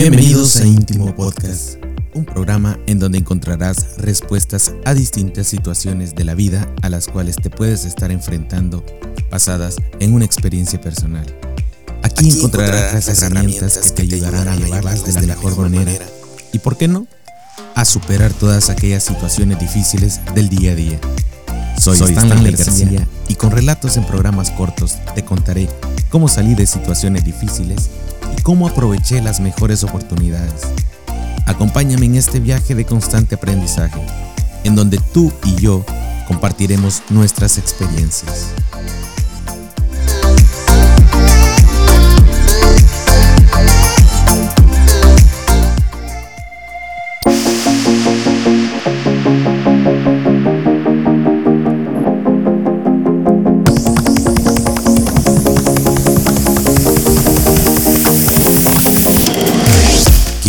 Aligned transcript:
Bienvenidos 0.00 0.54
a 0.58 0.64
Íntimo 0.64 1.12
Podcast, 1.12 1.74
un 2.14 2.24
programa 2.24 2.78
en 2.86 3.00
donde 3.00 3.18
encontrarás 3.18 3.96
respuestas 3.96 4.72
a 4.84 4.94
distintas 4.94 5.48
situaciones 5.48 6.14
de 6.14 6.22
la 6.22 6.36
vida 6.36 6.72
a 6.82 6.88
las 6.88 7.08
cuales 7.08 7.34
te 7.34 7.50
puedes 7.50 7.84
estar 7.84 8.12
enfrentando 8.12 8.84
basadas 9.28 9.74
en 9.98 10.14
una 10.14 10.24
experiencia 10.24 10.80
personal. 10.80 11.26
Aquí, 12.04 12.30
encontrarás, 12.30 13.08
las 13.08 13.22
herramientas 13.22 13.76
que 13.76 13.90
te 13.90 14.14
ayudarán 14.14 14.46
a 14.46 14.54
llevarlas 14.54 15.02
de 15.02 15.14
la 15.14 15.34
mejor 15.34 15.68
manera 15.68 16.06
y, 16.52 16.60
¿por 16.60 16.76
qué 16.76 16.86
no?, 16.86 17.08
a 17.74 17.84
superar 17.84 18.32
todas 18.32 18.70
aquellas 18.70 19.02
situaciones 19.02 19.58
difíciles 19.58 20.20
del 20.32 20.48
día 20.48 20.72
a 20.72 20.74
día. 20.76 21.00
Soy, 21.76 21.98
Stanley, 22.00 22.52
García 22.52 23.04
y 23.26 23.34
con 23.34 23.50
relatos 23.50 23.96
en 23.96 24.04
programas 24.04 24.52
cortos 24.52 24.94
te 25.16 25.24
contaré 25.24 25.68
cómo 26.08 26.28
salí 26.28 26.54
de 26.54 26.68
situaciones 26.68 27.24
difíciles 27.24 27.90
y 28.36 28.42
cómo 28.42 28.68
aproveché 28.68 29.22
las 29.22 29.40
mejores 29.40 29.84
oportunidades. 29.84 30.62
Acompáñame 31.46 32.06
en 32.06 32.16
este 32.16 32.40
viaje 32.40 32.74
de 32.74 32.84
constante 32.84 33.36
aprendizaje, 33.36 34.00
en 34.64 34.74
donde 34.74 34.98
tú 35.12 35.32
y 35.44 35.54
yo 35.56 35.84
compartiremos 36.26 37.02
nuestras 37.08 37.56
experiencias. 37.56 38.52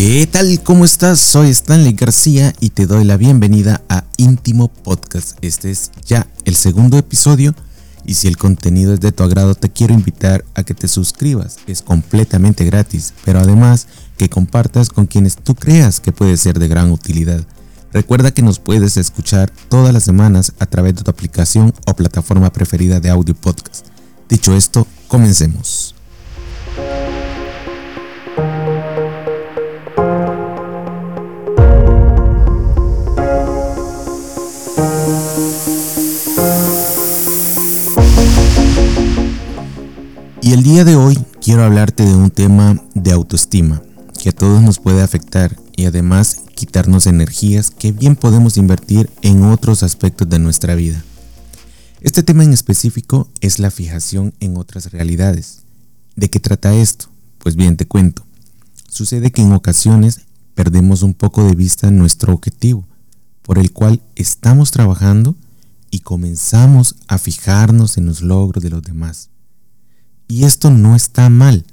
¿Qué 0.02 0.30
tal? 0.32 0.64
¿Cómo 0.64 0.86
estás? 0.86 1.20
Soy 1.20 1.50
Stanley 1.50 1.92
García 1.92 2.54
y 2.62 2.70
te 2.70 2.88
doy 2.88 3.04
la 3.04 3.18
bienvenida 3.18 3.82
a 3.90 4.06
Íntimo 4.16 4.70
Podcast. 4.70 5.38
Este 5.42 5.72
es 5.72 5.92
ya 6.06 6.26
el 6.46 6.56
segundo 6.56 6.98
episodio 6.98 7.54
y 8.06 8.14
si 8.14 8.30
el 8.30 8.38
contenido 8.38 8.94
es 8.94 9.02
de 9.02 9.12
tu 9.12 9.24
agrado 9.24 9.56
te 9.56 9.68
quiero 9.68 9.94
invitar 9.94 10.46
a 10.56 10.64
que 10.64 10.74
te 10.74 10.88
suscribas. 10.88 11.58
Es 11.68 11.82
completamente 11.82 12.64
gratis, 12.64 13.14
pero 13.26 13.40
además 13.40 13.88
que 14.16 14.30
compartas 14.30 14.88
con 14.88 15.06
quienes 15.06 15.36
tú 15.36 15.54
creas 15.54 16.00
que 16.00 16.14
puede 16.14 16.38
ser 16.38 16.60
de 16.60 16.70
gran 16.70 16.94
utilidad. 16.94 17.44
Recuerda 17.92 18.32
que 18.32 18.42
nos 18.42 18.60
puedes 18.60 18.96
escuchar 18.96 19.52
todas 19.68 19.94
las 19.94 20.04
semanas 20.04 20.54
a 20.60 20.66
través 20.66 20.96
de 20.96 21.04
tu 21.04 21.12
aplicación 21.12 21.74
o 21.86 21.94
plataforma 21.94 22.54
preferida 22.54 23.02
de 23.02 23.10
audio 23.10 23.36
podcast. 23.36 23.88
Dicho 24.30 24.56
esto, 24.56 24.88
comencemos. 25.10 25.94
Día 40.80 40.86
de 40.86 40.96
hoy 40.96 41.18
quiero 41.42 41.66
hablarte 41.66 42.06
de 42.06 42.16
un 42.16 42.32
tema 42.32 42.82
de 42.96 43.12
autoestima 43.12 43.82
que 44.18 44.30
a 44.30 44.32
todos 44.32 44.62
nos 44.62 44.80
puede 44.80 45.02
afectar 45.02 45.58
y 45.76 45.84
además 45.84 46.44
quitarnos 46.56 47.06
energías 47.06 47.70
que 47.70 47.92
bien 47.92 48.16
podemos 48.16 48.56
invertir 48.56 49.10
en 49.22 49.44
otros 49.44 49.84
aspectos 49.84 50.30
de 50.30 50.40
nuestra 50.40 50.76
vida. 50.76 51.04
Este 52.00 52.24
tema 52.24 52.46
en 52.46 52.54
específico 52.54 53.28
es 53.42 53.60
la 53.60 53.72
fijación 53.72 54.34
en 54.40 54.56
otras 54.56 54.94
realidades. 54.94 55.64
¿De 56.16 56.30
qué 56.30 56.40
trata 56.40 56.74
esto? 56.74 57.08
Pues 57.40 57.58
bien, 57.58 57.76
te 57.76 57.86
cuento. 57.86 58.24
Sucede 58.88 59.32
que 59.32 59.42
en 59.42 59.52
ocasiones 59.52 60.22
perdemos 60.56 61.04
un 61.04 61.14
poco 61.14 61.44
de 61.44 61.56
vista 61.56 61.92
nuestro 61.92 62.34
objetivo, 62.34 62.88
por 63.42 63.60
el 63.60 63.74
cual 63.74 64.02
estamos 64.16 64.72
trabajando 64.72 65.36
y 65.92 66.00
comenzamos 66.00 66.96
a 67.10 67.18
fijarnos 67.18 67.98
en 67.98 68.06
los 68.06 68.22
logros 68.22 68.64
de 68.64 68.70
los 68.70 68.82
demás. 68.82 69.30
Y 70.32 70.44
esto 70.44 70.70
no 70.70 70.96
está 70.96 71.28
mal, 71.30 71.66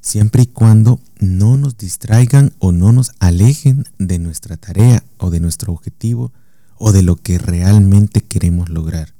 siempre 0.00 0.44
y 0.44 0.46
cuando 0.46 1.00
no 1.18 1.56
nos 1.56 1.76
distraigan 1.76 2.52
o 2.60 2.70
no 2.70 2.92
nos 2.92 3.10
alejen 3.18 3.84
de 3.98 4.20
nuestra 4.20 4.56
tarea 4.56 5.02
o 5.18 5.28
de 5.30 5.40
nuestro 5.40 5.72
objetivo 5.72 6.32
o 6.78 6.92
de 6.92 7.02
lo 7.02 7.16
que 7.16 7.36
realmente 7.36 8.20
queremos 8.20 8.68
lograr. 8.68 9.12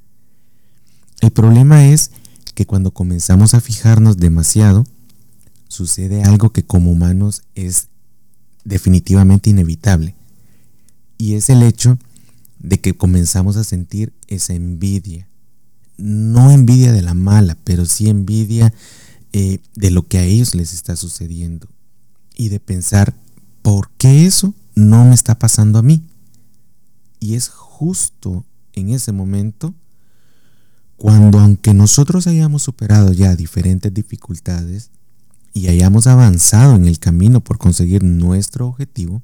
El 1.20 1.32
problema 1.32 1.88
es 1.88 2.12
que 2.54 2.64
cuando 2.64 2.92
comenzamos 2.92 3.54
a 3.54 3.60
fijarnos 3.60 4.19
demasiado, 4.19 4.87
sucede 5.66 6.22
algo 6.22 6.50
que 6.50 6.62
como 6.62 6.92
humanos 6.92 7.42
es 7.56 7.88
definitivamente 8.64 9.50
inevitable. 9.50 10.14
Y 11.19 11.34
es 11.34 11.50
el 11.50 11.64
hecho 11.64 11.98
de 12.60 12.81
que 12.81 12.94
comenzamos 12.94 13.56
a 13.56 13.64
sentir 13.64 14.12
esa 14.28 14.54
envidia 14.54 15.28
no 16.00 16.50
envidia 16.50 16.93
de 16.93 17.03
la 17.03 17.15
mala, 17.15 17.56
pero 17.65 17.87
sí 17.87 18.09
envidia 18.09 18.72
eh, 19.33 19.59
de 19.75 19.91
lo 19.91 20.06
que 20.09 20.19
a 20.19 20.25
ellos 20.25 20.55
les 20.55 20.72
está 20.72 20.97
sucediendo. 20.97 21.69
Y 22.37 22.49
de 22.49 22.59
pensar, 22.61 23.15
¿por 23.62 23.91
qué 23.99 24.27
eso 24.27 24.55
no 24.75 25.05
me 25.05 25.15
está 25.15 25.38
pasando 25.38 25.78
a 25.78 25.83
mí? 25.83 26.03
Y 27.21 27.34
es 27.34 27.49
justo 27.49 28.44
en 28.72 28.91
ese 28.91 29.12
momento 29.12 29.75
cuando 30.97 31.38
aunque 31.38 31.72
nosotros 31.72 32.27
hayamos 32.27 32.62
superado 32.62 33.12
ya 33.12 33.34
diferentes 33.34 33.93
dificultades 33.93 34.91
y 35.55 35.69
hayamos 35.69 36.06
avanzado 36.06 36.77
en 36.77 36.84
el 36.84 36.99
camino 36.99 37.41
por 37.41 37.56
conseguir 37.56 38.03
nuestro 38.03 38.69
objetivo, 38.69 39.22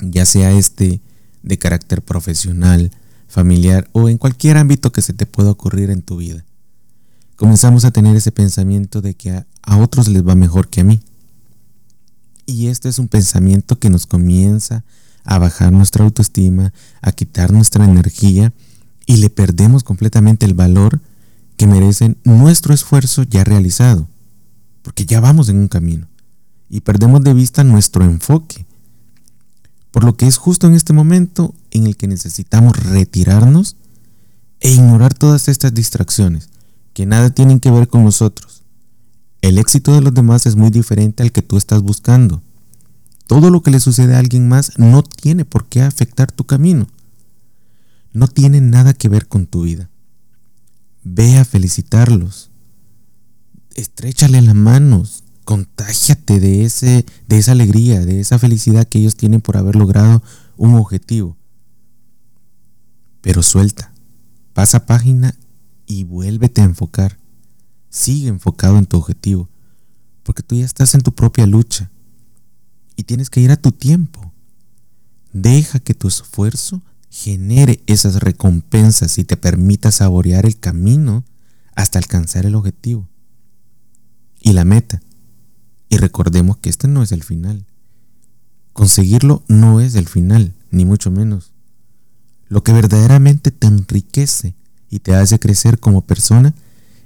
ya 0.00 0.24
sea 0.24 0.52
este 0.52 1.00
de 1.42 1.58
carácter 1.58 2.00
profesional, 2.00 2.90
familiar 3.28 3.88
o 3.92 4.08
en 4.08 4.18
cualquier 4.18 4.56
ámbito 4.56 4.92
que 4.92 5.02
se 5.02 5.12
te 5.12 5.26
pueda 5.26 5.50
ocurrir 5.50 5.90
en 5.90 6.02
tu 6.02 6.16
vida. 6.16 6.44
Comenzamos 7.36 7.84
a 7.84 7.90
tener 7.90 8.16
ese 8.16 8.32
pensamiento 8.32 9.02
de 9.02 9.14
que 9.14 9.30
a, 9.30 9.76
otros 9.78 10.08
les 10.08 10.26
va 10.26 10.34
mejor 10.34 10.68
que 10.68 10.80
a 10.80 10.84
mí. 10.84 11.00
Y 12.46 12.68
este 12.68 12.88
es 12.88 12.98
un 12.98 13.08
pensamiento 13.08 13.78
que 13.78 13.90
nos 13.90 14.06
comienza 14.06 14.84
a 15.24 15.38
bajar 15.38 15.72
nuestra 15.72 16.04
autoestima, 16.04 16.72
a 17.02 17.12
quitar 17.12 17.52
nuestra 17.52 17.84
energía 17.84 18.52
y 19.04 19.16
le 19.16 19.28
perdemos 19.28 19.82
completamente 19.82 20.46
el 20.46 20.54
valor 20.54 21.00
que 21.56 21.66
merecen 21.66 22.16
nuestro 22.24 22.72
esfuerzo 22.72 23.24
ya 23.24 23.42
realizado, 23.42 24.08
porque 24.82 25.04
ya 25.04 25.20
vamos 25.20 25.48
en 25.48 25.58
un 25.58 25.68
camino 25.68 26.06
y 26.70 26.80
perdemos 26.80 27.22
de 27.24 27.34
vista 27.34 27.64
nuestro 27.64 28.04
enfoque 28.04 28.66
por 29.96 30.04
lo 30.04 30.14
que 30.14 30.26
es 30.26 30.36
justo 30.36 30.66
en 30.66 30.74
este 30.74 30.92
momento 30.92 31.54
en 31.76 31.86
el 31.86 31.96
que 31.96 32.08
necesitamos 32.08 32.76
retirarnos 32.76 33.76
e 34.60 34.70
ignorar 34.70 35.14
todas 35.14 35.48
estas 35.48 35.74
distracciones 35.74 36.48
que 36.92 37.06
nada 37.06 37.30
tienen 37.30 37.60
que 37.60 37.70
ver 37.70 37.88
con 37.88 38.04
nosotros. 38.04 38.62
El 39.42 39.58
éxito 39.58 39.94
de 39.94 40.00
los 40.00 40.14
demás 40.14 40.46
es 40.46 40.56
muy 40.56 40.70
diferente 40.70 41.22
al 41.22 41.30
que 41.30 41.42
tú 41.42 41.56
estás 41.56 41.82
buscando. 41.82 42.42
Todo 43.26 43.50
lo 43.50 43.62
que 43.62 43.70
le 43.70 43.80
sucede 43.80 44.14
a 44.14 44.18
alguien 44.18 44.48
más 44.48 44.78
no 44.78 45.02
tiene 45.02 45.44
por 45.44 45.66
qué 45.66 45.82
afectar 45.82 46.32
tu 46.32 46.44
camino. 46.44 46.86
No 48.12 48.28
tiene 48.28 48.60
nada 48.60 48.94
que 48.94 49.08
ver 49.08 49.28
con 49.28 49.46
tu 49.46 49.62
vida. 49.62 49.90
Ve 51.04 51.36
a 51.36 51.44
felicitarlos. 51.44 52.50
Estrechale 53.74 54.40
las 54.40 54.54
manos 54.54 55.22
contágiate 55.46 56.40
de, 56.40 56.64
ese, 56.64 57.06
de 57.28 57.38
esa 57.38 57.52
alegría, 57.52 58.04
de 58.04 58.20
esa 58.20 58.38
felicidad 58.38 58.86
que 58.88 58.98
ellos 58.98 59.16
tienen 59.16 59.40
por 59.40 59.56
haber 59.56 59.76
logrado 59.76 60.22
un 60.56 60.74
objetivo. 60.74 61.36
Pero 63.26 63.42
suelta, 63.42 63.92
pasa 64.52 64.86
página 64.86 65.36
y 65.84 66.04
vuélvete 66.04 66.60
a 66.60 66.64
enfocar. 66.64 67.18
Sigue 67.90 68.28
enfocado 68.28 68.78
en 68.78 68.86
tu 68.86 68.98
objetivo, 68.98 69.48
porque 70.22 70.44
tú 70.44 70.54
ya 70.54 70.64
estás 70.64 70.94
en 70.94 71.00
tu 71.00 71.12
propia 71.12 71.44
lucha 71.44 71.90
y 72.94 73.02
tienes 73.02 73.28
que 73.28 73.40
ir 73.40 73.50
a 73.50 73.56
tu 73.56 73.72
tiempo. 73.72 74.32
Deja 75.32 75.80
que 75.80 75.92
tu 75.92 76.06
esfuerzo 76.06 76.82
genere 77.10 77.82
esas 77.88 78.20
recompensas 78.20 79.18
y 79.18 79.24
te 79.24 79.36
permita 79.36 79.90
saborear 79.90 80.46
el 80.46 80.60
camino 80.60 81.24
hasta 81.74 81.98
alcanzar 81.98 82.46
el 82.46 82.54
objetivo 82.54 83.08
y 84.40 84.52
la 84.52 84.64
meta. 84.64 85.02
Y 85.88 85.96
recordemos 85.96 86.58
que 86.58 86.70
este 86.70 86.86
no 86.86 87.02
es 87.02 87.10
el 87.10 87.24
final. 87.24 87.66
Conseguirlo 88.72 89.42
no 89.48 89.80
es 89.80 89.96
el 89.96 90.06
final, 90.06 90.54
ni 90.70 90.84
mucho 90.84 91.10
menos. 91.10 91.55
Lo 92.48 92.62
que 92.62 92.72
verdaderamente 92.72 93.50
te 93.50 93.66
enriquece 93.66 94.54
y 94.90 95.00
te 95.00 95.14
hace 95.14 95.38
crecer 95.38 95.80
como 95.80 96.02
persona 96.02 96.54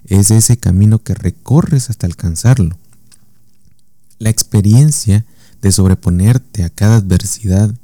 es 0.04 0.30
ese 0.30 0.58
camino 0.58 1.02
que 1.02 1.14
recorres 1.14 1.90
hasta 1.90 2.06
alcanzarlo. 2.06 2.76
La 4.18 4.30
experiencia 4.30 5.24
de 5.62 5.72
sobreponerte 5.72 6.64
a 6.64 6.70
cada 6.70 6.96
adversidad 6.96 7.74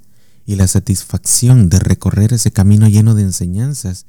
y 0.44 0.56
la 0.56 0.66
satisfacción 0.66 1.68
de 1.68 1.78
recorrer 1.78 2.32
ese 2.32 2.52
camino 2.52 2.88
lleno 2.88 3.14
de 3.14 3.22
enseñanzas 3.22 4.06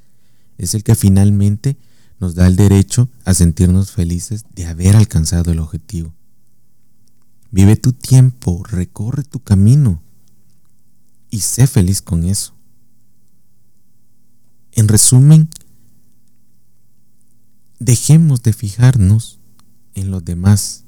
es 0.58 0.74
el 0.74 0.84
que 0.84 0.96
finalmente 0.96 1.78
nos 2.20 2.36
da 2.36 2.48
el 2.48 2.56
derecho 2.56 3.10
a 3.26 3.34
sentirnos 3.34 3.92
felices 3.92 4.46
de 4.56 4.66
haber 4.66 4.96
alcanzado 4.96 5.52
el 5.52 5.60
objetivo. 5.60 6.14
Vive 7.52 7.76
tu 7.76 7.94
tiempo, 7.94 8.64
recorre 8.68 9.24
tu 9.24 9.40
camino 9.40 10.02
y 11.30 11.40
sé 11.40 11.68
feliz 11.68 12.02
con 12.02 12.24
eso. 12.24 12.57
En 14.78 14.88
resumen, 14.88 15.50
dejemos 17.80 18.44
de 18.44 18.54
fijarnos 18.54 19.40
en 19.96 20.12
los 20.12 20.24
demás. 20.24 20.84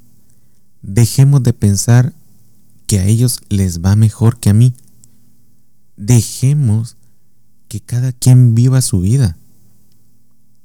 Dejemos 0.83 1.41
de 1.41 1.53
pensar 1.53 2.13
que 2.85 2.99
a 2.99 3.05
ellos 3.05 3.39
les 3.49 3.81
va 3.81 3.95
mejor 3.95 4.39
que 4.39 4.51
a 4.51 4.53
mí. 4.53 4.75
Dejemos 5.97 6.97
que 7.67 7.81
cada 7.81 8.11
quien 8.11 8.53
viva 8.53 8.83
su 8.83 8.99
vida. 8.99 9.37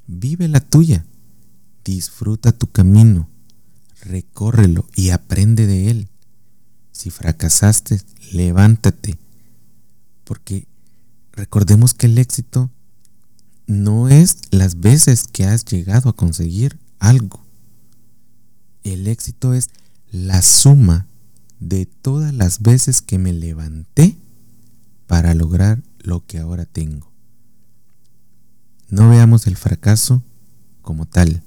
Vive 0.07 0.47
la 0.47 0.61
tuya. 0.61 1.07
Disfruta 1.83 2.53
tu 2.53 2.67
camino. 2.67 3.31
Recórrelo 4.03 4.87
y 4.97 5.11
aprende 5.11 5.67
de 5.67 5.91
él. 5.91 6.09
Si 6.93 7.09
fracasaste, 7.09 8.03
levántate. 8.35 9.17
Porque 10.25 10.67
recordemos 11.33 11.95
que 11.95 12.05
el 12.05 12.19
éxito 12.19 12.71
no 13.67 14.09
es 14.09 14.39
las 14.51 14.81
veces 14.81 15.27
que 15.27 15.45
has 15.47 15.65
llegado 15.65 16.11
a 16.11 16.17
conseguir 16.17 16.79
algo. 16.99 17.41
El 18.83 19.07
éxito 19.07 19.55
es 19.55 19.71
la 20.11 20.43
suma 20.43 21.07
de 21.61 21.87
todas 21.87 22.35
las 22.35 22.61
veces 22.61 23.01
que 23.01 23.19
me 23.19 23.33
levanté 23.33 24.17
para 25.07 25.35
lograr 25.35 25.83
lo 25.99 26.25
que 26.27 26.39
ahora 26.39 26.67
tengo. 26.67 27.11
No 28.89 29.09
veamos 29.09 29.47
el 29.47 29.57
fracaso 29.57 30.23
como 30.83 31.07
tal, 31.07 31.43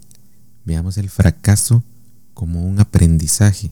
veamos 0.66 0.98
el 0.98 1.10
fracaso 1.10 1.84
como 2.34 2.68
un 2.68 2.80
aprendizaje 2.80 3.72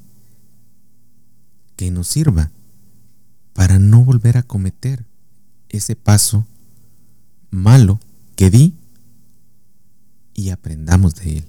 que 1.76 1.92
nos 1.92 2.08
sirva 2.08 2.52
para 3.54 3.80
no 3.80 4.04
volver 4.04 4.38
a 4.38 4.44
cometer 4.44 5.06
ese 5.70 5.96
paso 5.96 6.46
malo 7.50 8.00
que 8.36 8.50
di 8.50 8.74
y 10.34 10.50
aprendamos 10.50 11.16
de 11.16 11.38
él. 11.38 11.46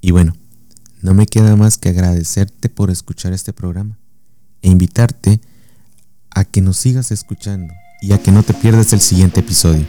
Y 0.00 0.10
bueno, 0.10 0.34
no 1.00 1.14
me 1.14 1.26
queda 1.26 1.56
más 1.56 1.78
que 1.78 1.88
agradecerte 1.88 2.68
por 2.68 2.90
escuchar 2.90 3.32
este 3.32 3.52
programa 3.52 3.98
e 4.62 4.68
invitarte 4.68 5.40
a 6.30 6.44
que 6.44 6.60
nos 6.60 6.76
sigas 6.76 7.10
escuchando 7.10 7.74
y 8.00 8.12
a 8.12 8.22
que 8.22 8.32
no 8.32 8.42
te 8.42 8.54
pierdas 8.54 8.92
el 8.92 9.00
siguiente 9.00 9.40
episodio. 9.40 9.84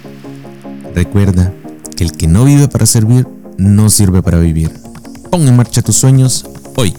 Recuerda 0.93 1.53
que 1.95 2.03
el 2.03 2.11
que 2.11 2.27
no 2.27 2.45
vive 2.45 2.67
para 2.67 2.85
servir, 2.85 3.27
no 3.57 3.89
sirve 3.89 4.21
para 4.21 4.39
vivir. 4.39 4.71
Pon 5.31 5.47
en 5.47 5.55
marcha 5.55 5.81
tus 5.81 5.95
sueños 5.95 6.45
hoy. 6.75 6.93